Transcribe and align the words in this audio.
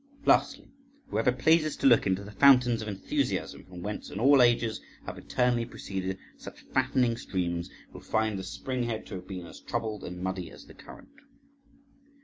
Lastly, 0.25 0.71
whoever 1.09 1.31
pleases 1.31 1.77
to 1.77 1.85
look 1.85 2.07
into 2.07 2.23
the 2.23 2.31
fountains 2.31 2.81
of 2.81 2.87
enthusiasm, 2.87 3.63
from 3.65 3.83
whence 3.83 4.09
in 4.09 4.19
all 4.19 4.41
ages 4.41 4.81
have 5.05 5.15
eternally 5.19 5.63
proceeded 5.63 6.17
such 6.39 6.61
fattening 6.73 7.15
streams, 7.17 7.69
will 7.93 8.01
find 8.01 8.39
the 8.39 8.43
spring 8.43 8.81
head 8.85 9.05
to 9.05 9.13
have 9.13 9.27
been 9.27 9.45
as 9.45 9.59
troubled 9.59 10.03
and 10.03 10.23
muddy 10.23 10.49
as 10.49 10.65
the 10.65 10.73
current. 10.73 11.19